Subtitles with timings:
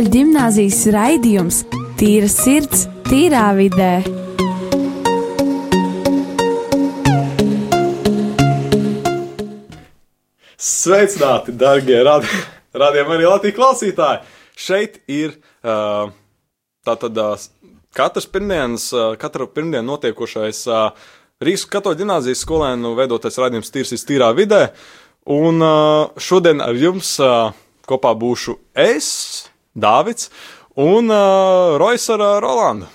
[0.00, 1.56] Katoļu ģimnāzijas raidījums
[2.00, 3.98] Tīra sirds, tīrā vidē.
[10.56, 14.24] Sveicināti, darbie radījumi, arī Latvijas klausītāji!
[14.56, 16.08] Šeit ir uh,
[16.88, 17.36] tātad uh,
[17.92, 20.64] katrs pirmdienas, uh, katru pirmdienu notiekošais
[21.44, 24.70] Rīgas katoļu ģimnāzijas skolēnu veidotais raidījums Tīrs tīrā vidē.
[25.28, 25.60] Un
[26.16, 27.18] šodien ar jums
[27.84, 30.30] kopā būšu es, Dāvids
[30.80, 32.88] un uh, Rojas ar uh, Rolandu.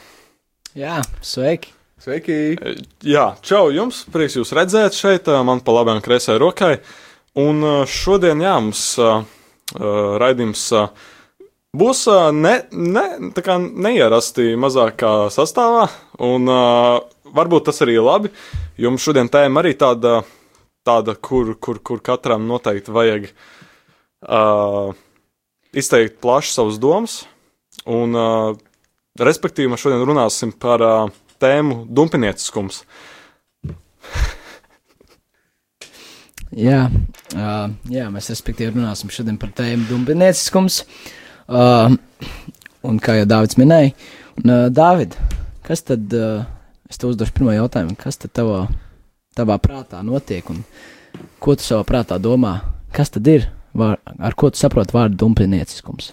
[0.76, 1.72] Jā, sveiki!
[2.04, 2.38] Sveiki!
[3.08, 4.04] Jā, čau jums!
[4.12, 6.76] Prieks jūs redzēt šeit, uh, man pa labām kreisai rokai.
[7.40, 9.24] Un uh, šodien, jā, mums uh,
[10.20, 10.92] raidījums uh,
[11.76, 15.88] būs uh, ne, ne, tā kā neierasti mazākā sastāvā,
[16.28, 17.00] un uh,
[17.36, 18.32] varbūt tas arī labi.
[18.80, 20.20] Jums šodien tēma arī tāda,
[20.88, 24.92] tāda kur, kur, kur katram noteikti vajag uh,
[25.76, 27.24] izteikt plaši savus domas.
[27.86, 28.56] Un, uh,
[29.20, 31.12] respektīvi, mēs šodien runāsim par uh,
[31.44, 32.84] tēmu dumpinieciskums.
[36.56, 36.86] Jā,
[37.36, 40.84] uh, jā, mēs respektīvi runāsim šodien par tēmu dumpinieciskums.
[41.46, 41.98] Uh,
[42.88, 43.92] un kā jau Dārvids minēja,
[44.40, 45.18] un, uh, Dārvid,
[45.68, 46.46] kas tad, uh,
[46.90, 48.64] es tev uzdošu pirmo jautājumu, kas tad tavā,
[49.36, 50.64] tavā prātā notiek un
[51.44, 52.56] ko tu savā prātā domā?
[52.96, 56.12] Kas tad ir, var, ar ko tu saproti vārdu dumpinieciskums?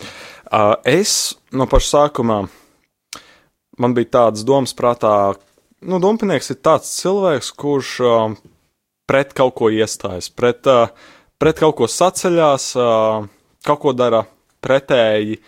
[0.53, 2.43] Uh, es no paša sākuma
[3.81, 5.35] man bija tādas domas prātā,
[5.81, 7.95] nu, dumpinieks ir tāds cilvēks, kurš
[9.09, 10.69] pret kaut ko iestājas, pret,
[11.41, 12.73] pret kaut ko saceļās,
[13.67, 14.25] kaut ko dara
[14.63, 15.41] pretēji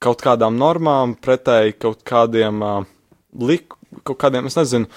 [0.00, 2.78] kaut kādām normām, pretēji kaut kādiem uh,
[3.36, 3.74] lik,
[4.06, 4.88] kaut kādiem, es nezinu,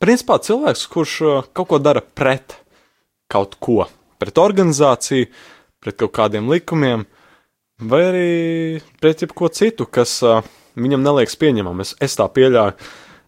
[0.00, 1.14] principā cilvēks, kurš
[1.56, 2.58] kaut ko dara pret
[3.30, 3.84] kaut ko,
[4.20, 5.28] pret organizāciju,
[5.80, 7.06] pret kaut kādiem likumiem,
[7.80, 8.30] vai arī
[9.00, 10.44] pret jebko citu, kas uh,
[10.80, 11.82] viņam neliekas pieņemam.
[11.84, 12.76] Es, es tā pieļauju.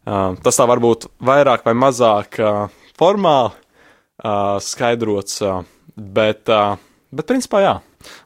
[0.03, 2.65] Uh, tas tā varbūt vairāk vai mazāk uh,
[2.99, 5.63] formāli uh, skaidrots, uh,
[5.95, 6.75] bet, uh,
[7.15, 7.75] bet principā jā.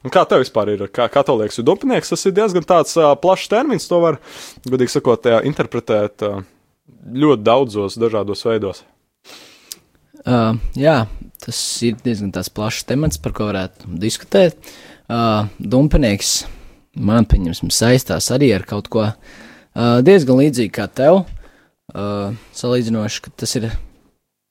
[0.01, 0.87] Un kā tev vispār ir?
[0.89, 3.85] Kā, kā tev liekas, dupinieks tas ir diezgan tāds uh, plašs termins.
[3.91, 4.17] To var,
[4.65, 6.41] godīgi sakot, jā, interpretēt uh,
[7.13, 8.83] ļoti daudzos dažādos veidos.
[10.27, 11.05] Uh, jā,
[11.39, 11.57] tas
[11.87, 14.57] ir diezgan plašs temats, par ko varētu diskutēt.
[15.07, 16.41] Uh, dumpinieks,
[16.99, 21.21] man pieņemsim, saistās arī ar kaut ko uh, diezgan līdzīgu kā tev.
[21.95, 23.69] Uh, salīdzinoši, ka tas ir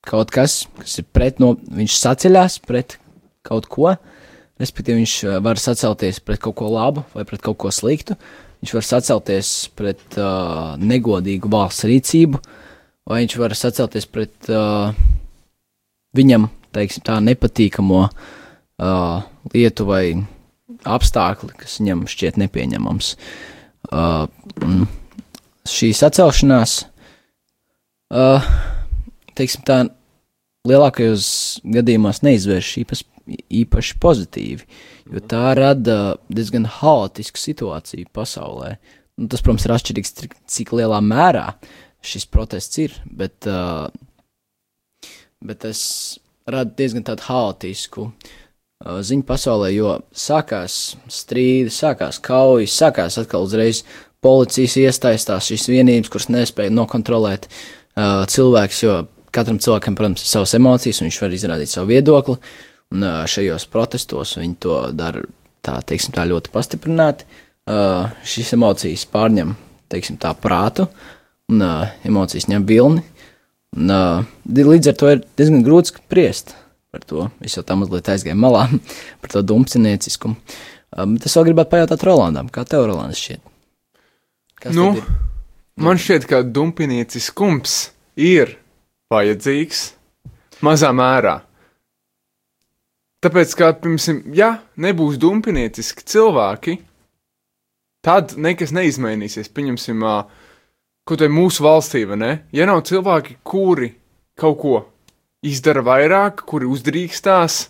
[0.08, 2.96] kaut kas, kas ir pret, no, viņš saceļās pret
[3.44, 3.92] kaut ko,
[4.56, 8.16] respektīvi viņš var sacelties pret kaut ko labu vai pret kaut ko sliktu,
[8.62, 12.40] viņš var sacelties pret uh, negodīgu valsts rīcību,
[13.04, 14.96] vai viņš var sacelties pret uh,
[16.16, 20.04] viņam, teiksim tā, nepatīkamo uh, lietu vai
[20.86, 23.12] apstākli, kas viņam šķiet nepieņemams.
[23.86, 24.26] Uh,
[25.70, 26.78] šī sacelšanās,
[28.14, 28.48] uh,
[29.38, 29.80] teiksim tā,
[30.66, 31.28] lielākajos
[31.76, 33.08] gadījumos neizvērš īpaši,
[33.62, 34.66] īpaši pozitīvi,
[35.12, 38.76] jo tā rada diezgan haotisku situāciju pasaulē.
[39.16, 40.14] Nu, tas, protams, ir atšķirīgs,
[40.52, 41.48] cik lielā mērā
[42.06, 43.88] šis protests ir, bet, uh,
[45.44, 45.80] bet tas
[46.46, 53.82] rada diezgan tādu haotisku uh, ziņu pasaulē, jo sākās strīdi, sākās kaujas, sākās atkal uzreiz
[54.24, 59.00] policijas iesaistās šīs vienības, kuras nespēja nokontrolēt uh, cilvēks, jo
[59.36, 62.38] katram cilvēkam, protams, ir savas emocijas, un viņš var izrādīt savu viedokli.
[62.94, 65.24] Un uh, šajos protestos viņi to dara
[65.66, 67.26] tā, teiksim, tā ļoti pastiprināti.
[67.66, 69.56] Uh, šīs emocijas pārņem,
[69.90, 70.86] teiksim, tā prātu,
[71.50, 73.02] un uh, emocijas ņem vilni.
[73.76, 76.54] Un, uh, līdz ar to ir diezgan grūti spriest
[76.94, 77.26] par to.
[77.44, 78.66] Es jau tā mazliet aizgāju malā
[79.20, 80.38] par to dumpcinieciskumu.
[80.96, 83.42] Uh, bet es vēl gribētu pajautāt Rolandam, kā tev, Rolands, šķiet?
[84.62, 84.94] Kas nu,
[85.76, 87.76] man šķiet, ka dumpinieciskums
[88.16, 88.56] ir
[89.12, 89.90] vajadzīgs
[90.64, 91.42] mazā mērā.
[93.24, 94.50] Tāpēc, kā piemēram, ja
[94.80, 96.78] nebūs dumpinieciski cilvēki,
[98.06, 99.50] tad nekas neizmainīsies.
[99.52, 100.04] Pieņemsim,
[101.06, 102.32] ko te mūsu valstī, vai ne?
[102.54, 103.92] Ja nav cilvēki, kuri
[104.38, 104.76] kaut ko
[105.46, 107.60] izdara vairāk, kuri uzdrīkstās,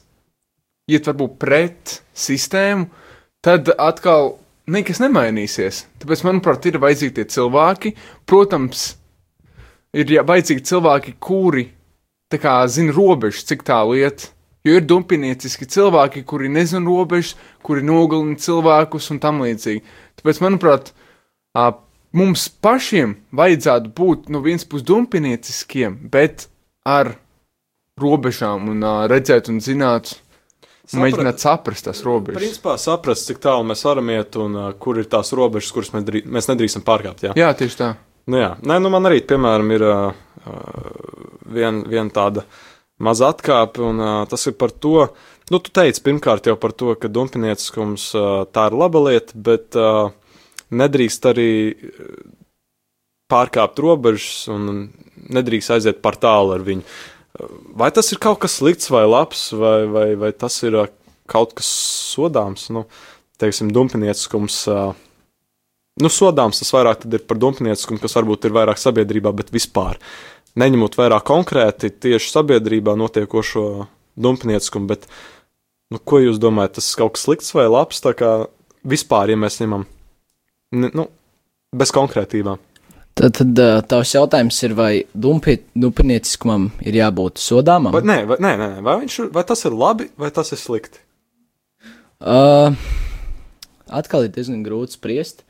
[0.90, 2.88] iet varbūt pret sistēmu,
[3.44, 4.36] tad atkal
[4.70, 5.84] nekas nemainīsies.
[6.02, 7.92] Tāpēc, manuprāt, ir vajadzīgi tie cilvēki.
[8.26, 8.88] Protams,
[9.94, 11.68] ir jā, vajadzīgi cilvēki, kuri
[12.34, 14.30] kā, zina robežas, cik tālu iet.
[14.66, 19.84] Jo ir dumpinieciski cilvēki, kuri nezina robežas, kuri nogalina cilvēkus un tam līdzīgi.
[20.18, 20.90] Tāpēc, manuprāt,
[22.12, 26.48] mums pašiem vajadzētu būt no vienas puses dumpinieciskiem, bet
[26.86, 27.14] ar
[28.00, 30.14] robežām un redzēt un zināt.
[30.86, 32.38] sapra- Mēģināt saprast tās robežas.
[32.38, 36.04] Principā saprast, cik tālu mēs varam iet un uh, kur ir tās robežas, kuras mēs,
[36.06, 37.24] drī, mēs nedrīkstam pārkāpt.
[37.26, 37.88] Jā, Jā, tieši tā.
[38.30, 38.52] nu, jā.
[38.62, 40.12] Nē, nu, man arī, piemēram, ir uh,
[41.50, 42.44] viena vien tāda
[43.02, 45.08] maza atkāpe, un uh, tas ir par to,
[45.50, 49.74] nu, tu teici pirmkārt jau par to, ka dumpinieciskums uh, tā ir laba lieta, bet
[49.74, 50.12] uh,
[50.74, 52.16] nedrīkst arī uh,
[53.30, 54.88] pārkāpt robežas un
[55.32, 56.86] nedrīkst aiziet par tālu ar viņu.
[57.76, 60.92] Vai tas ir kaut kas slikts vai labs, vai, vai, vai tas ir uh,
[61.28, 61.68] kaut kas
[62.14, 62.70] sodāms?
[62.72, 62.86] Nu,
[63.42, 64.62] teiksim, dumpinieciskums.
[64.72, 64.94] Uh,
[66.02, 70.00] nu, sodāms tas vairāk ir par dumpnieciskumu, kas varbūt ir vairāk sabiedrībā, bet vispār.
[70.56, 73.66] Neņemot vērā konkrēti tieši sabiedrībā notiekošo
[74.16, 75.04] dumpnieciskumu, bet,
[75.92, 78.30] nu, ko jūs domājat, tas ir kaut kas slikts vai labs, tā kā
[78.88, 79.84] vispār, ja mēs ņemam,
[80.74, 81.06] nu,
[81.76, 82.62] bez konkrētībām.
[83.16, 87.94] Tad, tad tavs jautājums ir, vai dumpi, dumpinieciskumam ir jābūt sodāmam?
[87.94, 91.00] Vai, nē, vai, nē, nē, vai, viņš, vai tas ir labi, vai tas ir slikti?
[92.20, 92.76] Uh,
[93.88, 95.46] atkal ir diezgan grūti spriest,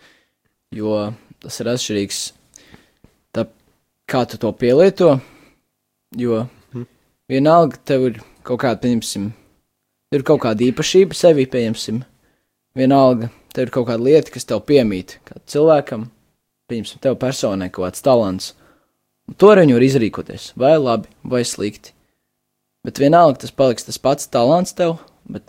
[0.74, 0.94] jo
[1.42, 2.20] tas ir atšķirīgs
[3.34, 3.48] tā,
[4.06, 5.16] kā tu to pielieto.
[6.16, 6.44] Jo
[7.30, 9.30] vienalga tev ir kaut kāda, pieņemsim,
[10.14, 12.02] ir kaut kāda īpašība sevi, pieņemsim.
[12.76, 16.06] Vienalga tev ir kaut kāda lieta, kas tev piemīt, kā cilvēkam,
[16.68, 18.52] pieņemsim, tev personai kaut kāds talants.
[19.26, 21.94] Un to ar viņu var izrīkoties, vai labi, vai slikti.
[22.86, 25.48] Bet vienalga tas paliks tas pats talants tev, bet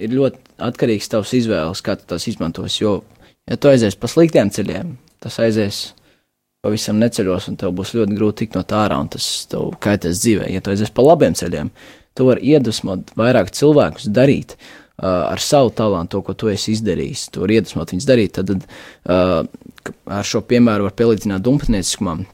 [0.00, 2.78] ir ļoti atkarīgs no tavas izvēles, kā tu tās izmantos.
[2.80, 3.00] Jo,
[3.50, 5.90] ja tu aizies pa sliktiem ceļiem, tas aizies
[6.64, 10.22] pavisam neceļos, un tev būs ļoti grūti tikt no tā ārā, un tas tev kaitēs
[10.22, 10.48] dzīvē.
[10.54, 11.72] Ja tu aizies pa labiem ceļiem,
[12.16, 14.56] tu vari iedvesmot vairāk cilvēkus darīt.
[14.56, 18.34] Uh, ar savu talantu, to, ko tu esi izdarījis, to iedvesmot viņus darīt.
[18.36, 18.66] Tad, tad
[19.08, 22.26] uh, ar šo piemēru var pielīdzināt dumpnieciskumam.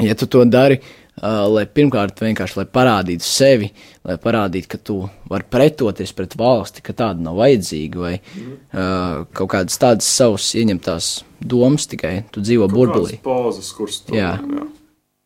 [0.00, 3.72] Ja tu to dari, uh, lai pirmkārt vienkārši lai parādītu sevi,
[4.08, 9.52] lai parādītu, ka tu vari pretoties pret valsti, ka tāda nav vajadzīga, vai uh, kaut
[9.56, 11.10] kādas tādas savas ieņemtās
[11.44, 13.18] domas, tikai tu dzīvo burbulī.
[13.26, 14.36] Pozas, kuras tu Jā.
[14.38, 14.64] jā,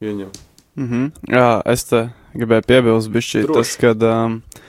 [0.09, 0.35] ieņem.
[0.83, 1.09] Mhm.
[1.29, 3.59] Jā, es te gribēju piebilst, bišķi, Droši.
[3.59, 4.62] tas, kad um, uh,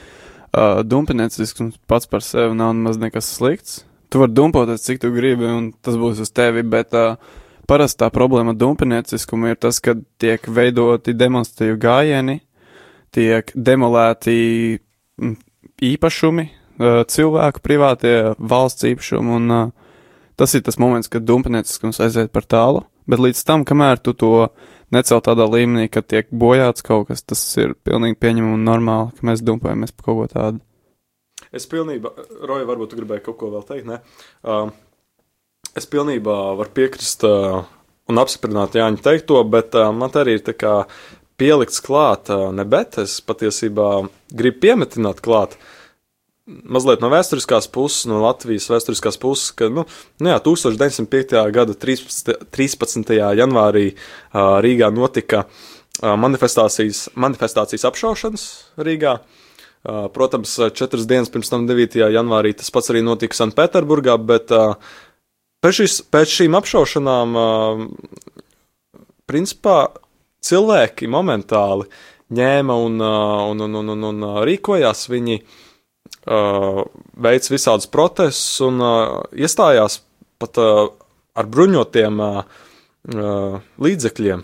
[0.53, 3.83] dumpiniecisks pats par sevi nav nemaz nekas slikts.
[4.13, 7.15] Tu vari dumpoties, cik tu gribi, un tas būs uz tevi, bet uh,
[7.69, 12.35] parasti tā problēma ar dumpinieciskumu ir tas, ka tiek veidoti demonstratīvi gājieni,
[13.13, 14.35] tiek demolēti
[15.89, 19.71] īpašumi, uh, cilvēku privātie valsts īpašumi, un uh,
[20.37, 24.35] tas ir tas moments, kad dumpienieciskums aiziet par tālu, bet līdz tam, kamēr tu to
[24.93, 29.27] necelt tādā līmenī, ka tiek bojāts kaut kas, tas ir pilnīgi pieņemami un normāli, ka
[29.29, 30.63] mēs dumpojamies par kaut ko tādu.
[31.53, 32.13] Es pilnībā,
[32.47, 33.99] Roja, varbūt tu gribēji kaut ko vēl teikt, ne?
[34.41, 34.71] Uh,
[35.77, 37.61] es pilnībā varu piekrist uh,
[38.09, 40.73] un apstiprināt Jāņa teikto, bet uh, man te arī ir tā kā
[41.37, 43.89] pielikts klāt, uh, ne bet es patiesībā
[44.33, 45.57] gribu piemetināt klāt.
[46.43, 49.85] Mazliet no vēsturiskās puses, no Latvijas vēsturiskās puses, ka, nu,
[50.19, 51.37] nu jā, 1905.
[51.55, 52.33] gada 13.
[52.51, 53.13] 13.
[53.39, 58.45] janvārī uh, Rīgā notika uh, manifestācijas, manifestācijas apšaušanas
[58.75, 59.15] Rīgā.
[59.87, 61.95] Uh, Protams, četras dienas pirms tam, 9.
[62.11, 64.75] janvārī, tas pats arī notika Sanktpēterburgā, bet uh,
[65.63, 69.01] pēc, šīs, pēc šīm apšaušanām, uh,
[69.31, 69.81] principā,
[70.43, 71.87] cilvēki momentāli
[72.35, 75.07] ņēma un, uh, un, un, un, un, un rīkojās.
[75.07, 75.61] Viņi uh,
[76.23, 79.99] veic visādus protestus un uh, iestājās
[80.39, 80.87] pat uh,
[81.35, 82.21] ar bruņotiem
[83.83, 84.43] līdzekļiem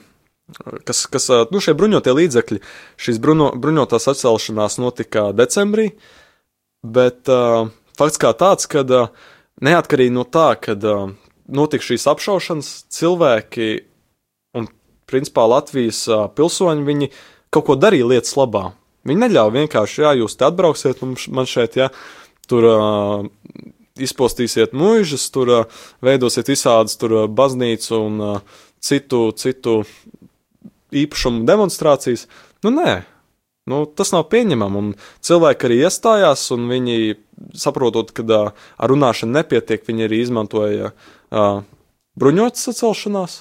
[0.84, 2.62] kas, kas nu, šie bruņotie līdzekļi,
[3.00, 5.92] šīs bruno, bruņotās atcelšanās notika decembrī,
[6.84, 7.70] bet uh,
[8.00, 9.12] fakts kā tāds, ka uh,
[9.66, 11.12] neatkarīgi no tā, kad uh,
[11.50, 13.70] notika šīs apšaušanas, cilvēki
[14.58, 14.70] un,
[15.10, 17.12] principā, Latvijas uh, pilsoņi, viņi
[17.54, 18.70] kaut ko darīja lietas labā.
[19.08, 21.88] Viņi neļāva vienkārši, jā, jūs te atbrauksiet man šeit, jā,
[22.50, 23.28] tur uh,
[24.00, 29.82] izpostīsiet mūžus, tur uh, veidosiet visādas tur uh, baznīcu un uh, citu, citu
[30.96, 32.26] īpašumu demonstrācijas.
[32.66, 32.98] Nu, nē,
[33.72, 34.84] nu, tas nav pieņemami.
[34.84, 34.92] Un
[35.26, 37.16] cilvēki arī iestājās, un viņi
[37.56, 41.62] saprotot, ka uh, ar runāšanu nepietiek, viņi arī izmantoja uh,
[42.20, 43.40] bruņotas sacelšanās,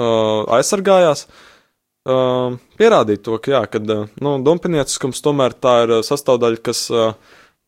[0.00, 1.26] uh, aizsargājās.
[1.26, 1.52] Uh,
[2.06, 7.16] pierādīt to, ka, jā, kad, uh, nu, dumpinieciskums tomēr tā ir uh, sastāvdaļa, kas uh,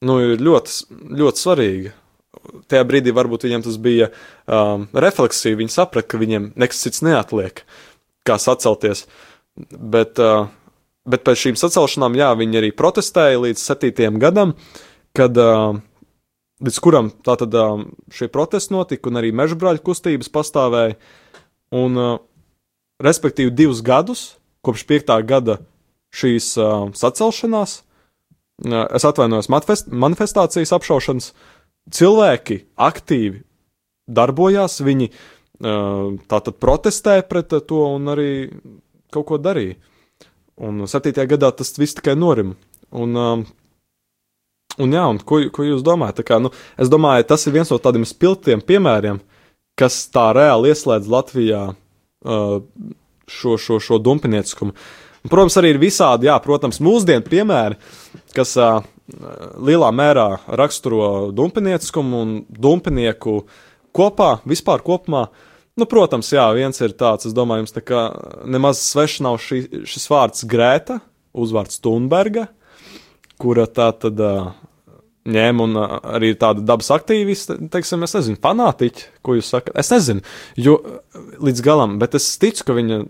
[0.06, 0.76] nu, ir ļoti,
[1.18, 1.94] ļoti svarīga.
[2.70, 4.10] Tajā brīdī varbūt viņiem tas bija
[4.46, 7.64] um, refleksija, viņi saprata, ka viņiem nekas cits neatliek,
[8.28, 9.06] kā sacelties.
[9.58, 10.46] Bet, uh,
[11.08, 14.22] bet pēc šīm sacelšanām, jā, viņi arī protestēja līdz 7.
[14.22, 14.54] gadam,
[15.18, 15.80] kad uh,
[16.62, 17.82] līdz kuram tātad uh,
[18.14, 20.98] šie protesti notika, un arī mežbrāļu kustības pastāvēja.
[21.74, 22.18] Un, uh,
[23.02, 25.12] respektīvi, divus gadus kopš 5.
[25.26, 25.58] gada
[26.14, 27.80] šīs uh, sacelšanās,
[28.66, 31.32] uh, es atvainojos, manifest, manifestācijas apšaušanas,
[31.94, 33.42] cilvēki aktīvi
[34.08, 38.30] darbojās, viņi uh, tātad protestēja pret to un arī
[39.14, 39.78] kaut ko darīja.
[40.58, 41.14] Un 7.
[41.30, 42.56] gadā tas viss tikai norim.
[42.90, 43.44] Un, um,
[44.82, 46.24] un jā, un ko, ko jūs domājat?
[46.26, 46.50] Kā, nu,
[46.80, 49.20] es domāju, tas ir viens no tādiem spilgtiem piemēriem,
[49.78, 51.76] kas tā reāli ieslēdz Latvijā uh,
[52.24, 54.74] šo, šo, šo dumpinieciskumu.
[55.28, 57.76] Protams, arī ir visādi, jā, protams, mūsdienu piemēri,
[58.36, 58.78] kas uh,
[59.58, 63.42] lielā mērā raksturo dumpinieciskumu un dumpinieku
[63.96, 65.26] kopā, vispār kopumā.
[65.78, 68.04] Nu, protams, jā, viens ir tāds, es domāju, jums tā kā
[68.50, 70.98] nemaz svešs nav šī, šis vārds Grēta,
[71.38, 72.48] uzvārds Thunberga,
[73.38, 74.50] kura tā tad uh,
[75.28, 75.76] ņēma un
[76.16, 79.76] arī tāda dabas aktīviste, teiksim, es nezinu, fanātiķi, ko jūs sakat.
[79.80, 80.24] Es nezinu,
[80.58, 80.78] jo
[81.44, 83.02] līdz galam, bet es ticu, ka viņa,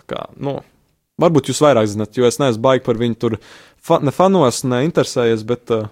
[0.00, 0.58] tā kā, nu,
[1.20, 3.38] varbūt jūs vairāk zinat, jo es neesmu baigi par viņu tur
[3.80, 5.88] fa ne fanos, ne interesējies, bet uh,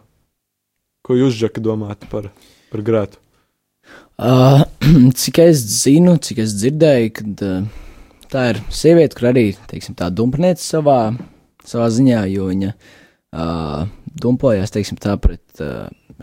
[1.06, 2.30] ko jūs, Džeki, domājat par,
[2.72, 3.22] par Grētu?
[4.18, 4.64] Uh,
[5.20, 7.90] cik es zinu, cik es dzirdēju, kad uh,
[8.32, 11.12] tā ir sieviete, kur arī, teiksim, tā dumpniece savā,
[11.68, 12.96] savā ziņā, jo viņa uh,
[13.32, 15.62] dumpojās, teiksim, tā pret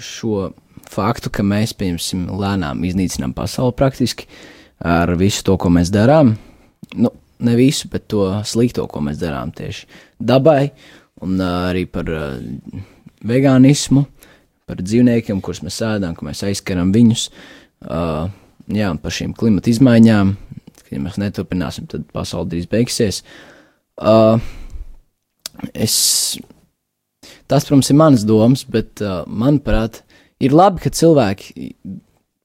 [0.02, 0.50] šo
[0.90, 4.28] faktu, ka mēs, pieņemsim, lēnām iznīcinām pasauli praktiski
[4.86, 6.36] ar visu to, ko mēs darām.
[6.96, 7.12] Nu,
[7.46, 9.88] ne visu, bet to slikto, ko mēs darām tieši
[10.20, 10.72] dabai,
[11.26, 12.10] un arī par
[13.26, 14.06] vegānismu,
[14.66, 17.30] par dzīvniekiem, kurus mēs ēdam, ka mēs aizskaram viņus.
[18.76, 20.36] Jā, par šīm klimata izmaiņām,
[20.92, 23.22] ja mēs neturpināsim, tad pasaule drīz beigsies.
[23.96, 24.42] Uh,
[25.74, 25.96] es,
[27.52, 30.02] tas, protams, ir mans domas, bet, uh, manuprāt,
[30.44, 31.72] ir labi, ka cilvēki,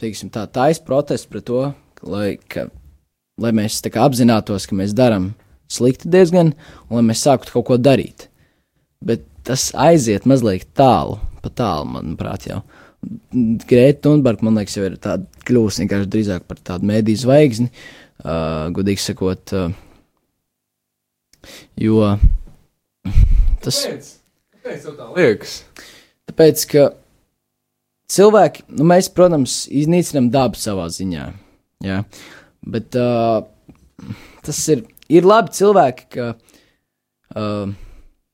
[0.01, 1.63] teiksim, tā taisa protestu pret to,
[2.07, 2.69] lai, ka,
[3.41, 5.33] lai mēs kā, apzinātos, ka mēs darām
[5.71, 6.55] slikti diezgan,
[6.89, 8.29] un lai mēs sāktu kaut ko darīt.
[9.05, 12.61] Bet tas aiziet mazliet tālu, pa tālu, manuprāt, jau.
[13.01, 18.69] Grēta Thunberga, man liekas, jau ir tāda kļūst vienkārši drīzāk par tādu mēdīju zvaigzni, uh,
[18.77, 19.73] godīgi sakot, uh,
[21.81, 22.13] jo
[23.65, 23.85] tas.
[23.87, 24.20] Kāpēc?
[24.71, 25.53] Kāpēc tev tā liekas?
[26.31, 26.83] Tāpēc, ka
[28.15, 31.25] cilvēki, nu, mēs, protams, iznīcinām dabu savā ziņā,
[31.83, 31.97] jā,
[32.71, 33.41] bet uh,
[34.47, 36.33] tas ir, ir labi cilvēki, ka.
[37.35, 37.79] Uh,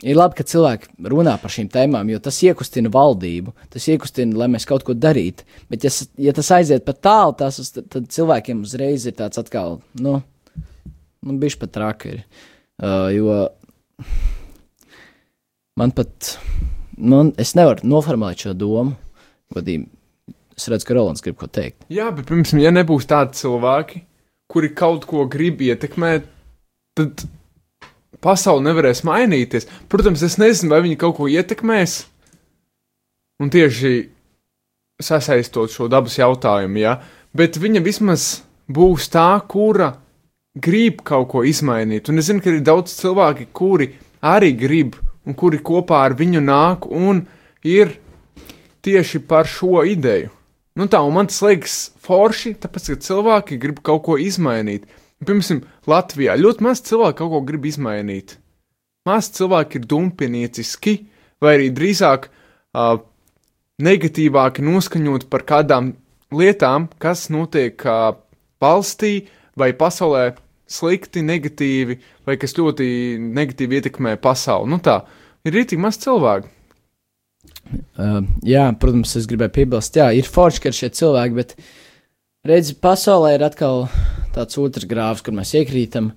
[0.05, 4.50] Ir labi, ka cilvēki runā par šīm tēmām, jo tas iekustina valdību, tas iekustina, lai
[4.52, 5.47] mēs kaut ko darītu.
[5.73, 9.78] Bet, ja, ja tas aiziet pat tālu, tas, tad, tad cilvēkiem uzreiz ir tāds atkal,
[10.05, 10.19] nu,
[11.25, 12.21] nu bišķi pat traki ir.
[12.76, 13.38] Uh, jo
[15.76, 16.37] man pat,
[16.97, 18.97] nu, es nevaru noformulēt šo domu,
[19.54, 19.90] godīgi.
[20.56, 21.85] Es redzu, ka Rolands grib ko teikt.
[21.92, 24.00] Jā, bet, piemēram, ja nebūs tādi cilvēki,
[24.49, 26.25] kuri kaut ko grib ietekmēt,
[26.97, 27.26] tad
[28.25, 29.68] pasaule nevarēs mainīties.
[29.92, 31.99] Protams, es nezinu, vai viņi kaut ko ietekmēs.
[33.45, 33.92] Un tieši
[35.04, 36.97] sasaistot šo dabas jautājumu, ja,
[37.37, 38.38] bet viņa vismaz
[38.73, 39.92] būs tā, kura
[40.56, 42.09] grib kaut ko izmainīt.
[42.09, 43.90] Un es zinu, ka ir daudz cilvēki, kuri
[44.25, 47.25] arī grib un kuri kopā ar viņu nāk un
[47.66, 47.97] ir
[48.87, 50.30] tieši par šo ideju.
[50.76, 54.85] Nu tā, un man tas liekas forši, tāpēc, ka cilvēki grib kaut ko izmainīt.
[55.25, 58.37] Piemēram, Latvijā ļoti maz cilvēku kaut ko grib izmainīt.
[59.09, 60.97] Maz cilvēki ir dumpinieciski,
[61.40, 62.99] vai arī drīzāk uh,
[63.83, 65.95] negatīvāki noskaņot par kādām
[66.37, 68.12] lietām, kas notiek uh,
[68.61, 69.14] valstī
[69.56, 70.35] vai pasaulē
[70.66, 72.87] slikti, negatīvi, vai kas ļoti
[73.23, 74.70] negatīvi ietekmē pasauli.
[74.73, 75.00] Nu tā,
[75.46, 76.52] ir rītīgi maz cilvēku.
[77.99, 81.54] Uh, jā, protams, es gribēju piebilst, jā, ir forši, ka ir šie cilvēki, bet
[82.46, 83.87] redzi, pasaulē ir atkal
[84.35, 86.12] tāds otrs grāvs, kur mēs iekrītam.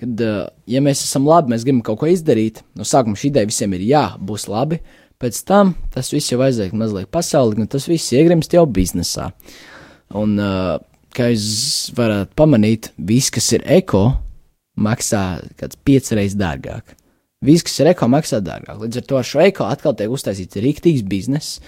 [0.00, 0.20] Kad,
[0.66, 3.84] ja mēs esam labi, mēs gribam kaut ko izdarīt, no sākuma šī ideja visiem ir
[3.86, 4.80] jā, būs labi,
[5.22, 9.28] pēc tam tas viss jau aiziet mazliet pasaulē, un tas viss iegrimst jau biznesā.
[10.18, 10.34] Un,
[11.14, 14.06] kā jūs varat pamanīt, viss, kas ir eko,
[14.74, 15.24] maksā
[15.60, 16.96] kāds piecreiz dārgāk.
[17.44, 18.78] Viss, kas ir eko, maksā dārgāk.
[18.80, 21.58] Līdz ar to ar šo eko atkal tiek uztaisīts rīktīgs bizness,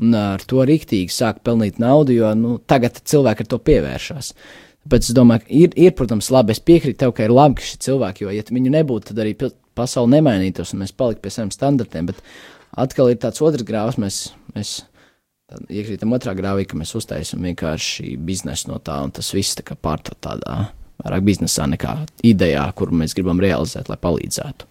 [0.00, 4.32] un ar to rīktīgi sāk pelnīt naudu, jo nu, tagad cilvēki ar to pievēršas.
[4.80, 6.54] Tāpēc es domāju, ka ir, ir, protams, labi.
[6.56, 9.34] Es piekrītu tev, ka ir labi, ka šie cilvēki, jo, ja viņu nebūtu, tad arī
[9.76, 12.08] pasaule nemainītos un mēs paliktu pie saviem standartiem.
[12.08, 12.22] Bet
[12.80, 14.22] atkal ir tāds otrs grāvs, mēs,
[14.56, 14.78] mēs
[15.68, 20.16] iekrītam otrā grāvī, ka mēs uztaisām vienkārši biznesu no tā, un tas viss tā pārta
[20.20, 20.58] tādā
[21.00, 21.94] vairāk biznesā nekā
[22.26, 24.68] idejā, kuru mēs gribam realizēt, lai palīdzētu.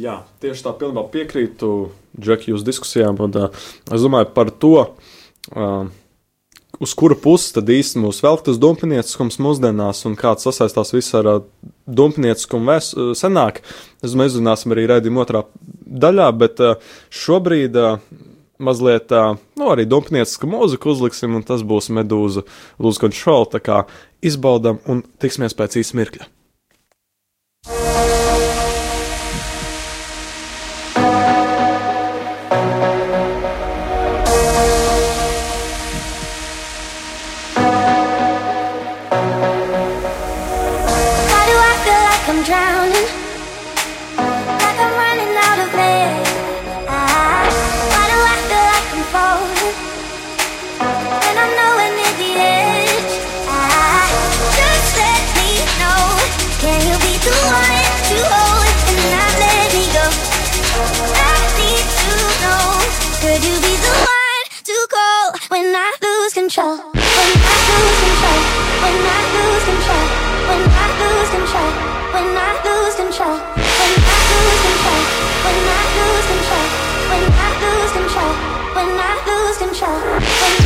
[0.00, 1.70] Jā, tieši tā pilnībā piekrītu
[2.16, 4.74] Džeki jūsu diskusijām, un uh, es domāju par to.
[5.52, 5.90] Uh,
[6.80, 11.28] uz kura pusi tad īsti mūs velk tas dumpinieciskums mūsdienās un kāds sasaistās viss ar
[11.28, 11.42] uh,
[11.86, 13.60] dumpinieciskumu vēs, uh, senāk.
[14.00, 15.44] Es domāju, izrunāsim arī redzējumu otrā
[16.06, 18.00] daļā, bet uh, šobrīd uh,
[18.58, 22.46] mazliet uh, nu, arī dumpinieciska mūzika uzliksim, un tas būs medūza
[22.82, 23.50] lūdzu kontroli.
[23.56, 23.82] Tā kā
[24.24, 26.30] izbaudam un tiksimies pēc īsa mirkļa.
[66.56, 66.76] Lose control?
[66.86, 68.40] When I lose control.
[68.80, 70.06] When I lose control.
[70.48, 71.68] When I lose control.
[72.12, 73.36] When I lose control.
[73.76, 75.02] When I lose control.
[75.44, 76.66] When I lose control.
[77.10, 78.32] When I lose control.
[78.74, 80.65] When I lose control.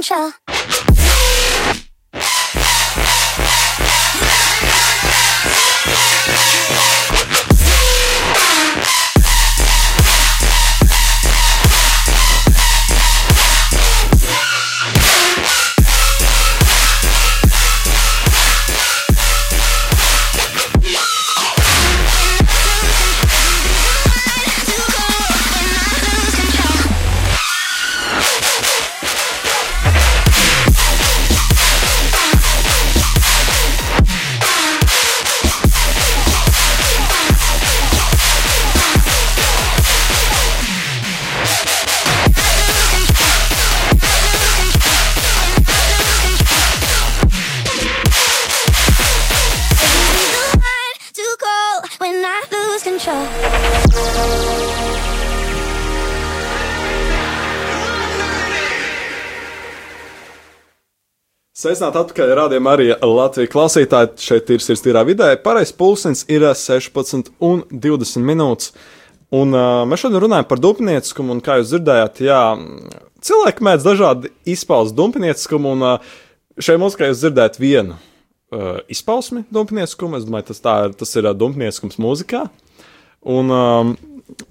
[0.00, 0.49] 车。
[61.60, 64.14] Sveicināt atpakaļ rādījumā arī Latvijas klausītāji.
[64.24, 65.32] Šeit ir sirstīrā vidē.
[65.44, 68.70] Pareizais pulkstenis ir 16 un 20 minūtes.
[69.36, 72.38] Un uh, mēs šodien runājam par dumpnieciskumu, un kā jūs dzirdējāt, jā,
[73.28, 76.14] cilvēki mēdz dažādi izpaust dumpnieciskumu, un uh,
[76.58, 77.98] šai mūzikai jūs dzirdējat vienu.
[78.50, 80.18] uh, izpausmi dumpinieskuma.
[80.18, 82.46] Es domāju, tas, ir- tas ir uh, dumpinieskums mūzikā.
[83.22, 83.92] Un, um,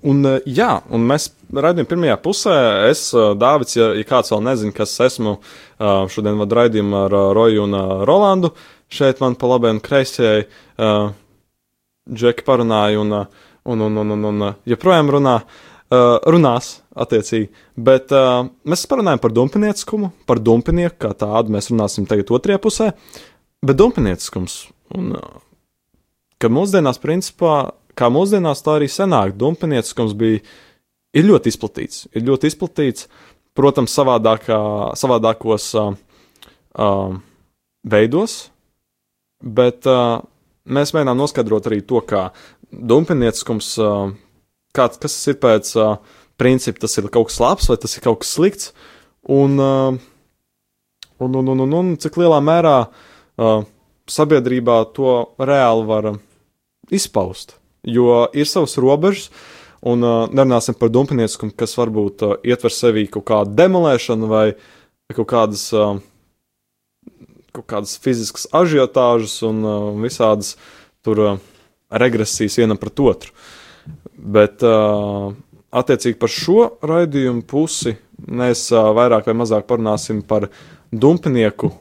[0.05, 2.57] un, uh, jā, un mēs raidījām pirmajā pusē.
[2.89, 7.15] Es, uh, Dāvids, ja, ja kāds vēl nezina, kas esmu, uh, šodien vadu raidījumu ar
[7.15, 8.53] uh, Roju un uh, Rolandu.
[8.89, 11.09] Šeit man pa labi un kreisajai uh,
[12.09, 15.41] Džeki parunāja un, uh, un, un, un, un, un uh, joprojām runā.
[15.89, 17.47] Uh, runās, attiecīgi.
[17.73, 21.49] Bet uh, mēs parunājam par dumpinieckumu, par dumpinieku kā tādu.
[21.55, 22.91] Mēs runāsim tagad otrajā pusē.
[23.65, 24.59] Bet dumpinieciskums,
[24.93, 25.39] un uh,
[26.37, 27.55] ka mūsdienās, principā,
[27.97, 30.43] kā mūsdienās, tā arī senāk, dumpinieciskums bija
[31.15, 32.05] ir ļoti izplatīts.
[32.13, 33.07] Ir ļoti izplatīts,
[33.57, 34.59] protams, savādākā,
[34.99, 35.91] savādākos uh,
[36.77, 37.17] uh,
[37.89, 38.37] veidos,
[39.39, 40.19] bet uh,
[40.69, 42.29] mēs mēģinām noskaidrot arī to, kā
[42.69, 44.13] dumpinieciskums, uh,
[44.75, 45.97] kāds, kas tas ir pēc uh,
[46.39, 48.71] principa, tas ir kaut kas labs vai tas ir kaut kas slikts,
[49.27, 49.99] un, uh,
[51.19, 53.63] un, un, un, un, un cik lielā mērā uh,
[54.09, 56.19] sabiedrībā to reāli var uh,
[56.93, 57.57] izpaust.
[57.87, 59.29] Jo ir savas robežas,
[59.81, 64.45] un uh, nerunāsim par dumpinieckumu, kas varbūt uh, ietver sevī kaut kādu demolēšanu vai
[65.15, 65.99] kaut kādas, uh,
[67.55, 70.55] kaut kādas fiziskas ažiotāžas un uh, visādas
[71.05, 71.37] tur uh,
[71.89, 73.33] regresijas vienam pret otru.
[74.19, 75.31] Bet uh,
[75.71, 77.95] attiecīgi par šo raidījumu pusi
[78.27, 80.49] mēs uh, vairāk vai mazāk parunāsim par
[80.91, 81.71] dumpinieku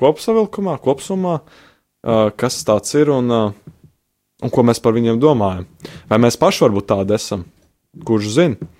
[0.00, 3.73] kopsavilkumā, kopsumā, uh, kas tāds ir un, uh,
[4.44, 5.66] un ko mēs par viņiem domājam.
[6.10, 7.46] Vai mēs paši varbūt tādi esam?
[8.04, 8.70] Kurš zina?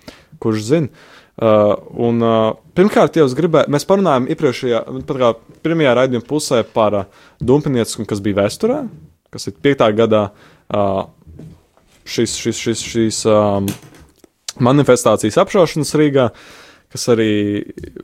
[0.42, 1.11] Kurš zina?
[1.35, 4.85] Uh, un, uh, pirmkārt, jau gribēju, mēs parunājām iepriekšējā,
[5.64, 8.85] pirmajā raidījuma pusē par uh, dumpinieciskumu, kas bija vēsturē,
[9.35, 9.83] kas ir 5.
[9.98, 10.29] gadā.
[10.70, 11.09] Uh,
[12.07, 13.66] šis, šis, šis, šīs um,
[14.62, 16.29] manifestācijas apšaušanas Rīgā,
[16.94, 17.33] kas arī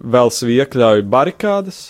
[0.00, 1.82] vēl iekļauj barikādas,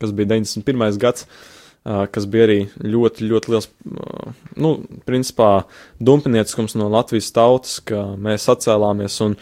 [0.00, 0.96] kas bija 91.
[1.02, 1.51] gads, uh,
[1.82, 4.76] kas bija arī ļoti, ļoti liels, uh, nu,
[5.08, 5.64] principā,
[5.98, 9.34] dumpinieciskums no Latvijas tautas, ka mēs atcēlāmies un,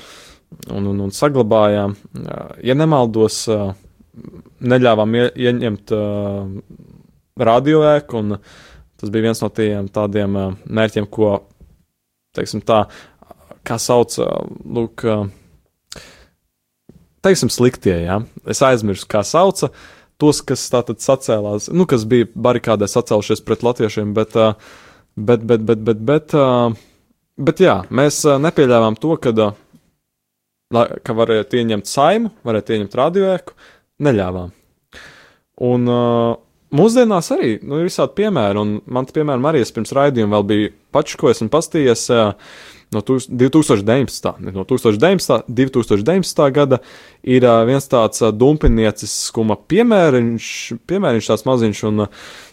[0.72, 1.96] un, un, un saglabājām.
[2.16, 3.74] Uh, ja nemaldos, uh,
[4.60, 6.48] neļāvām ie, ieņemt uh,
[7.40, 8.40] radioēku, un
[9.00, 11.36] tas bija viens no tiem tādiem uh, mērķiem, ko,
[12.36, 12.86] teiksim tā,
[13.68, 16.08] kā sauc, uh, lūk, uh,
[17.20, 18.22] teiksim, sliktie, jā.
[18.48, 19.74] Es aizmirsu, kā sauca
[20.20, 24.54] tos, kas tātad sacēlās, nu, kas bija barikādē sacēlušies pret latviešiem, bet, uh,
[25.16, 26.70] bet, bet, bet, bet, bet, uh,
[27.40, 29.16] bet jā, mēs uh, nepieļāvām to,
[30.74, 33.56] la- ka varētu ieņemt saimu, varētu ieņemt radioēku,
[34.06, 34.52] neļāvām.
[35.60, 35.90] Un
[36.72, 40.70] mūsdienās arī nu, ir visādi piemēri, un man, piemēram, arī es pirms raidījuma vēl biju
[40.94, 42.06] pats, ko esmu pastījies
[42.94, 44.34] no tūs- 2019.
[44.40, 45.44] ne, No 2019.
[45.48, 46.50] 2019.
[46.52, 46.80] gada
[47.22, 50.48] ir viens tāds dumpinieciskuma piemēriņš,
[50.86, 52.06] piemēriņš tāds maziņš, un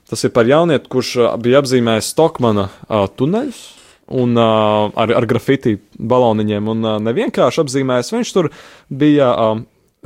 [0.10, 3.66] tas ir par jaunieti, kurš bija apzīmējis Stokmana tuneļus.
[4.08, 8.48] Un uh, ar, ar grafiti baloniņiem, un uh, nevienkārši apzīmējis, viņš tur
[8.88, 9.58] bija uh,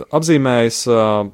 [0.09, 1.27] apzīmējis uh,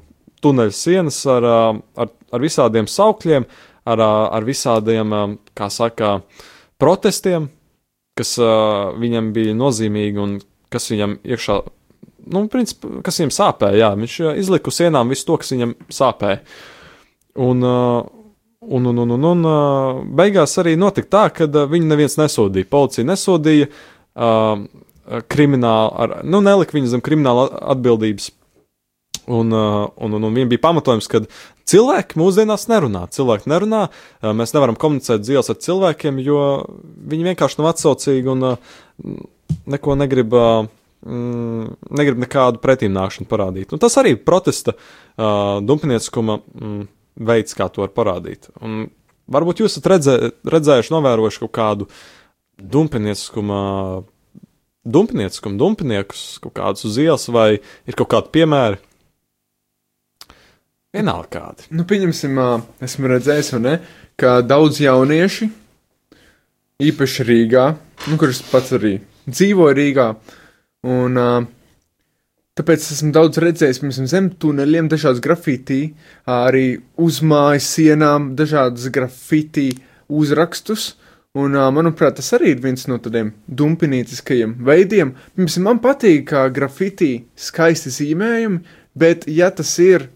[0.44, 3.46] tuneļa sienas ar, uh, ar, ar visādiem saukļiem,
[3.88, 6.18] ar, uh, ar visādiem, uh, kā saka,
[6.76, 7.48] protestiem,
[8.18, 10.36] kas uh, viņam bija nozīmīgi un
[10.72, 11.58] kas viņam iekšā,
[12.34, 13.80] nu, principā, kas viņam sāpēja.
[13.80, 16.42] Jā, viņš izlika uz sienām visu to, kas viņam sāpēja.
[17.38, 18.02] Un, uh,
[18.66, 22.68] un, un, un, un, un beigās arī notika tā, ka viņu neviens nesodīja.
[22.74, 24.66] Policija nesodīja, uh,
[25.32, 28.32] krimināli, ar, nu, nelika viņu zem krimināla atbildības.
[29.28, 31.22] Un, un, un, un viņam bija pamatojums, ka
[31.68, 33.06] cilvēki mūsdienās nerunā.
[33.14, 36.42] Cilvēki nerunā, uh, mēs nevaram komunicēt dzīves ar cilvēkiem, jo
[37.12, 38.76] viņi vienkārši nav atsaucīgi un uh,
[39.68, 40.68] neko negrib, uh,
[41.06, 43.74] mm, negrib nekādu pretimnākšanu parādīt.
[43.74, 46.86] Un tas arī ir protesta uh, dumpinieciskuma mm,
[47.28, 48.50] veids, kā to var parādīt.
[48.62, 48.86] Un
[49.30, 51.90] varbūt jūs esat redzē, redzējuši, novērojuši kaut kādu
[52.58, 53.58] dumpinieciskuma.
[54.88, 58.78] Dumpinieciskuma, dumpiniekus kaut kādus uz ielas, vai ir kaut kādi piemēri,
[60.96, 61.66] Vienalga kādi.
[61.76, 62.38] Nu, pieņemsim,
[62.80, 63.74] esmu redzējis, ne,
[64.16, 65.50] ka daudz jaunieši,
[66.80, 67.64] īpaši Rīgā,
[68.08, 68.94] nu, kurš pats arī
[69.28, 70.06] dzīvo Rīgā,
[70.88, 71.20] un
[72.56, 75.82] tāpēc esmu daudz redzējis, piemēram, zem tuneļiem, dažādas grafitī,
[76.24, 79.68] arī uz mājas sienām, dažādas grafitī
[80.08, 80.94] uzrakstus.
[81.38, 85.12] Un, manuprāt, tas arī ir viens no tādiem dumpinītiskajiem veidiem.
[85.36, 88.62] Piemēram, man patīk, kā grafitī skaisti zīmējumi,
[88.98, 90.08] bet, ja tas ir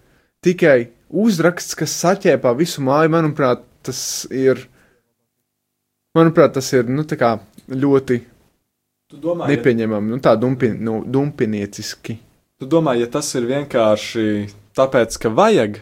[0.45, 4.67] tikai uzraksts, kas saķēpā visu māju, manuprāt, tas ir.
[6.17, 7.07] Manuprāt, tas ir nu,
[7.73, 8.19] ļoti
[9.17, 12.19] domā, ja, nepieņemami, nu, tā dumpi, nu, dumpinieciski.
[12.61, 14.27] tu domā, ja tas ir vienkārši
[14.77, 15.81] tāpēc, ka vajag,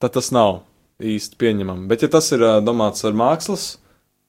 [0.00, 0.64] tad tas nav.
[1.00, 1.86] īsti pieņemami.
[1.88, 3.78] Bet, ja tas ir domāts ar mākslas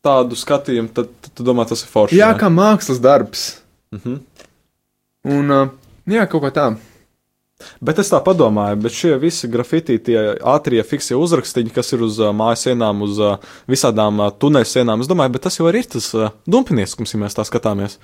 [0.06, 2.15] tādu skatījumu, tad, tad tu domā, tas ir forši.
[2.15, 2.39] Jā, ne?
[2.39, 3.41] kā mākslas darbs.
[3.91, 4.21] Mhm.
[5.32, 5.74] Un, uh,
[6.08, 6.67] jā, kaut kā tā.
[7.84, 10.17] Bet es tā padomāju, bet šie visi grafiti, tie
[10.54, 15.04] ātrie fiksie uzrakstīņi, kas ir uz uh, mājas sienām, uz uh, visādām uh, tuneļu sienām,
[15.04, 18.00] es domāju, bet tas jau ir tas uh, dumpinieskums, ja mēs tā skatāmies.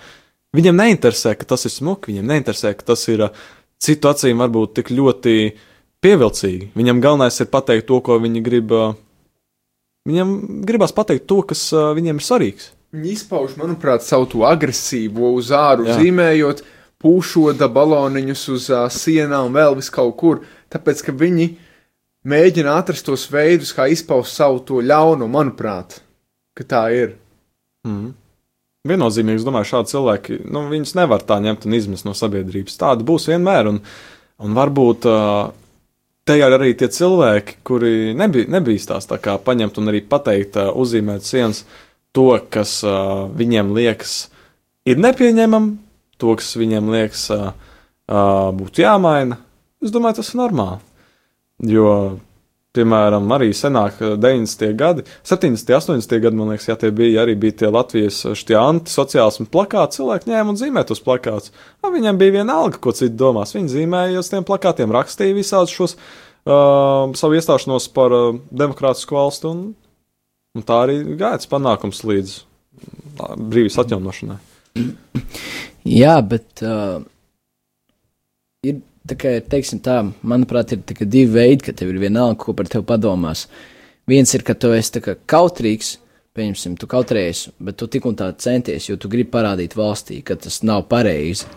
[0.55, 3.43] Viņiem neinteresē, ka tas ir smuki, viņiem neinteresē, ka tas ir uh,
[3.83, 5.35] citu acīm varbūt tik ļoti
[6.03, 6.71] pievilcīgi.
[6.77, 8.73] Viņam galvenais ir pateikt to, ko viņi grib.
[8.73, 8.95] Uh,
[10.07, 10.33] viņam
[10.67, 12.71] gribās pateikt to, kas uh, viņiem ir svarīgs.
[12.95, 15.97] Viņi izpauž, manuprāt, savu agresīvo uz āru, Jā.
[15.99, 16.63] zīmējot,
[17.03, 20.43] pūšoda baloniņus uz uh, sienām, vēl vis kaut kur.
[20.73, 21.49] Tāpēc, ka viņi
[22.27, 26.01] mēģina atrast tos veidus, kā izpaust savu to ļaunumu, manuprāt,
[26.57, 27.13] ka tā ir.
[27.87, 28.15] Mm.
[28.87, 32.77] Viennozīmīgi, es domāju, šādi cilvēki, nu, viņus nevar tā ņemt un izmest no sabiedrības.
[32.79, 33.81] Tāda būs vienmēr, un,
[34.43, 35.49] un varbūt uh,
[36.27, 40.71] te ir arī tie cilvēki, kuri nebija, nebīstās tā kā paņemt un arī pateikt, uh,
[40.75, 41.65] uzzīmēt sienas
[42.15, 44.15] to, kas uh, viņiem liekas
[44.87, 45.73] ir nepieņemam,
[46.21, 49.39] to, kas viņiem liekas uh, uh, būtu jāmaina.
[49.83, 50.81] Es domāju, tas ir normāli.
[51.67, 51.91] Jo
[52.77, 54.73] piemēram, arī senāk, eh, 90.
[54.77, 55.73] gadi, 70.
[55.89, 56.19] un 80.
[56.23, 59.99] gadi, man liekas, jā, tie bija arī bija tie Latvijas antisociālismu plakāti.
[59.99, 61.53] Cilvēki ņēma un zīmē tos plakātus.
[61.81, 63.55] A, viņiem bija viena alga, ko citi domās.
[63.57, 69.53] Viņi zīmēja uz tiem plakātiem, rakstīja visādus šos uh, savu iestāšanos par uh, demokrātisku valstu,
[69.53, 69.63] un,
[70.57, 72.37] un tā arī gāja tas panākums līdz
[73.17, 74.37] brīvības atjaunošanai.
[75.87, 76.99] Jā, bet uh,
[78.67, 82.55] ir tā kā, teiksim tā, manuprāt, ir kā divi veidi, ka tev ir vienalga, ko
[82.57, 83.45] par tevi padomās.
[84.07, 85.97] Viens ir, ka tu esi kā kautrīgs,
[86.37, 90.37] pieņemsim, tu kautrējies, bet tu tik un tā centies, jo tu gribi parādīt valstī, ka
[90.39, 91.47] tas nav pareizi.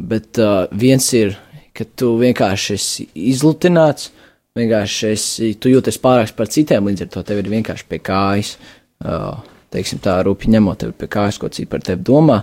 [0.00, 1.34] Bet uh, viens ir,
[1.76, 4.10] ka tu vienkārši esi izlutināts,
[4.56, 8.54] vienkārši esi, tu jūties pārāks par citiem, līdz ar to tev ir vienkārši pie kājas.
[9.00, 9.40] Uh,
[9.72, 12.40] teiksim tā, rūpīgi ņemot tevi pie kājas, ko citi par tevi domā,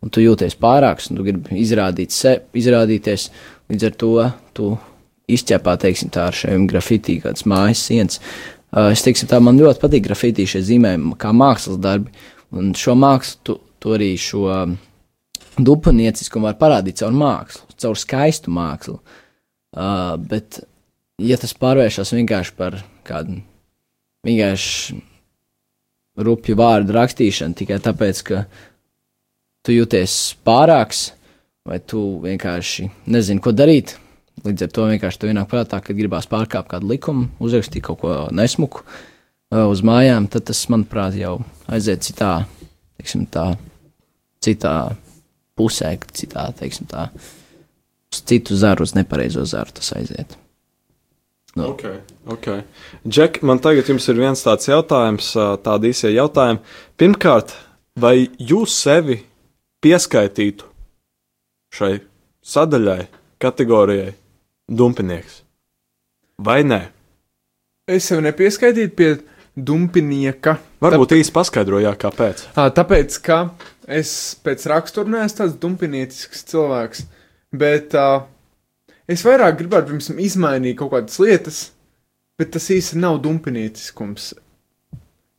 [0.00, 3.28] un tu jūties pārāks, un tu gribi izrādīt se, izrādīties,
[3.72, 4.12] līdz ar to
[4.56, 4.70] tu
[5.30, 8.20] izķepā, teiksim tā, ar šiem grafitī kādas mājas sienas.
[8.70, 12.12] Uh, es teiksim tā, man ļoti patīk grafitī šie zīmējumi kā mākslas darbi,
[12.54, 14.76] un šo mākslu, tu, tu arī šo um,
[15.58, 18.98] dupanieciskumu var parādīt caur mākslu, caur skaistu mākslu.
[19.70, 20.62] Uh, bet,
[21.22, 23.40] ja tas pārvēršas vienkārši par kādu
[24.26, 24.98] vienkārši
[26.20, 28.42] rupju vārdu rakstīšanu tikai tāpēc, ka
[29.66, 31.10] tu jūties pārāks,
[31.68, 33.96] vai tu vienkārši nezini, ko darīt.
[34.40, 38.14] Līdz ar to vienkārši tev ienāk prātā, ka gribās pārkāpt kādu likumu, uzrakstīt kaut ko
[38.32, 41.36] nesmuku uh, uz mājām, tad tas, manuprāt, jau
[41.68, 42.46] aiziet citā,
[42.96, 43.50] teiksim, tā,
[44.40, 44.74] citā
[45.60, 47.10] pusē, citā, teiksim, tā,
[48.10, 50.38] uz citu zaru, uz nepareizo zaru tas aiziet.
[51.58, 51.72] Nu.
[51.72, 51.82] Ok,
[52.30, 52.46] ok.
[53.08, 56.62] Džek, man tagad ir viens tāds jautājums, ā, tādi īsie jautājumi.
[57.00, 57.56] Pirmkārt,
[57.98, 59.18] vai jūs sevi
[59.84, 60.66] pieskaitītu
[61.74, 62.00] šai
[62.44, 63.04] sadaļai,
[63.40, 64.12] kategorijai,
[64.68, 65.42] dumpinieks?
[66.40, 66.80] Vai nē?
[67.90, 69.10] Es sev nepieskaitītu pie
[69.56, 70.56] dumpinieka.
[70.80, 72.44] Varbūt īsi paskaidrojāt, kāpēc.
[72.56, 73.40] Ā, Tāpēc, ka
[73.90, 74.12] es
[74.44, 77.02] pēc rakstura neesmu tāds dumpiniecisks cilvēks,
[77.56, 78.22] bet uh,
[79.10, 81.60] es vairāk gribētu pirms tam izmainīt kaut kādas lietas,
[82.40, 84.32] bet tas īsti nav dumpinieciskums.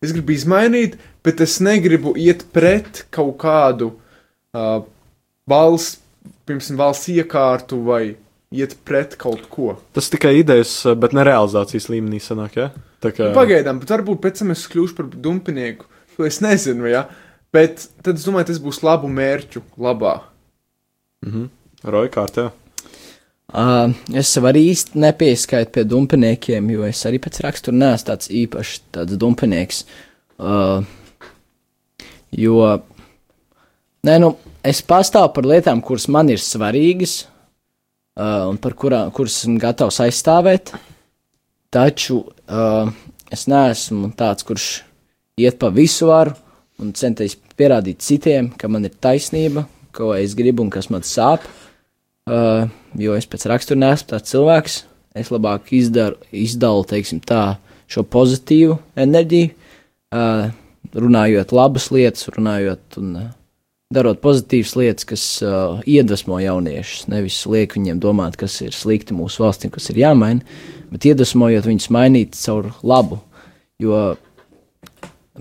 [0.01, 4.10] Es gribu izmainīt, bet es negribu iet pret kaut kādu uh,
[4.53, 5.99] valsts,
[6.47, 8.03] pirms tam valsts iekārtu vai
[8.51, 9.75] iet pret kaut ko.
[9.95, 12.69] Tas tikai idejas, bet ne realizācijas līmenī sanāk, ja?
[13.01, 15.87] Tā kā Nu, Pagaidām, bet varbūt pēc tam es kļūšu par dumpinieku.
[16.17, 17.07] To es nezinu, ja?
[17.55, 20.17] bet tad es domāju, tas būs labu mērķu labā.
[21.83, 22.49] roja kārtā.
[23.51, 28.31] Uh, es sev arī īsti nepieskaitu pie dumpiniekiem, jo es arī pēc rakstura neesmu tāds
[28.31, 29.83] īpašs tāds dumpinieks.
[30.39, 30.87] Uh,
[32.31, 32.55] jo,
[34.07, 34.35] nē, nu,
[34.65, 40.01] es pastāvu par lietām, kuras man ir svarīgas uh, un par kurām, kuras esmu gatavs
[40.05, 40.73] aizstāvēt,
[41.73, 42.91] taču uh,
[43.31, 44.69] es neesmu tāds, kurš
[45.41, 46.35] iet pa visu varu
[46.81, 51.45] un centies pierādīt citiem, ka man ir taisnība, ko es gribu un kas man sāp.
[52.29, 52.69] Uh,
[53.01, 54.77] jo es pēc rakstura neesmu tāds cilvēks.
[55.17, 57.57] Es labāk izdaru, izdalu teiksim, tā,
[57.91, 59.51] šo pozitīvu enerģiju,
[60.15, 60.45] uh,
[60.95, 63.29] runājot labas lietas, runājot un uh,
[63.93, 67.09] darot pozitīvas lietas, kas uh, iedvesmo jauniešus.
[67.11, 70.45] Nevis liek viņiem domāt, kas ir slikti mūsu valstīm, kas ir jāmaina,
[70.91, 73.19] bet iedvesmojot viņus mainīt caur labu.
[73.81, 74.15] Jo,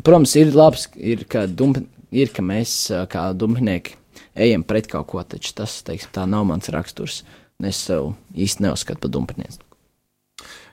[0.02, 3.98] protams, ir labs, ir, ka, dump, ir, ka mēs uh, kā dumpinieki
[4.40, 7.22] ejam pret kaut ko, taču tas teiksim, nav mans raksturs.
[7.60, 9.60] Es sev īsti neuzskatu par dumpinieci.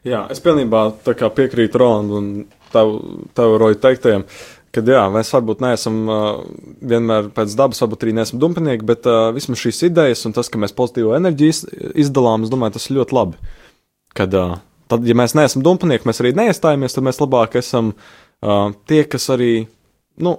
[0.07, 2.27] Jā, es pilnībā piekrītu Rolandam un
[2.71, 2.93] tev,
[3.35, 4.23] tev Roja teiktajam,
[4.75, 6.25] ka jā, mēs varbūt neesam uh,
[6.85, 10.59] vienmēr pēc dabas, varbūt arī neesam dumpinieki, bet uh, vismaz šīs idejas un tas, ka
[10.61, 11.63] mēs pozitīvo enerģiju iz-
[12.05, 13.55] izdalām, es domāju, tas ir ļoti labi.
[14.17, 14.57] Kad, uh,
[14.91, 19.29] tad, ja mēs neesam dumpinieki, mēs arī neiestājamies, tad mēs labāk esam uh, tie, kas
[19.33, 19.53] arī,
[20.23, 20.37] nu,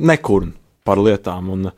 [0.00, 0.54] nekurn
[0.88, 1.70] par lietām un,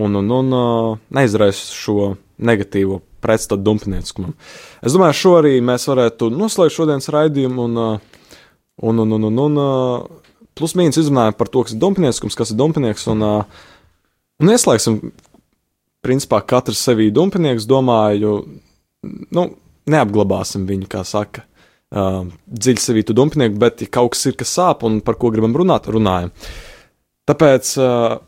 [0.00, 4.32] un, un, un uh, neizraisa šo negatīvo pretstatu dumpinieciskumam.
[4.80, 8.20] Es domāju, šo arī mēs varētu noslēgt šodienas raidījumu un, uh,
[8.80, 9.60] un, un, un, un, un
[10.60, 15.00] plus mīnus izrunājam par to, kas ir dumpinieciskums, kas ir dumpinieks un, un ieslēgsim,
[16.04, 18.38] principā katrs sevī dumpinieks, domāju,
[19.34, 19.46] nu,
[19.90, 21.46] neapglabāsim viņu, kā saka.
[21.90, 25.32] Uh, dziļi sevī tu dumpinieku, bet, ja kaut kas ir, kas sāp un par ko
[25.34, 26.30] gribam runāt, runājam.
[27.26, 28.20] Tāpēc, uh,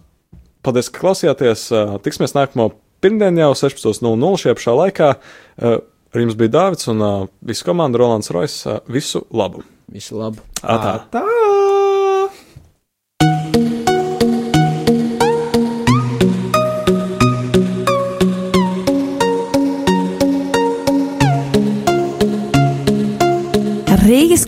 [0.67, 1.69] paldies, ka klausījāties.
[1.71, 5.13] Uh, tiksimies nākamo pirmdienu jau 16.00 šajā pašā laikā.
[5.15, 5.79] Uh,
[6.11, 8.59] ar jums bija Dārvids un uh, visa komanda Rolands Rojas.
[8.67, 9.63] Uh, visu labu!
[9.93, 10.43] Visu labu!
[10.63, 10.99] Atā.
[11.15, 11.62] Tā!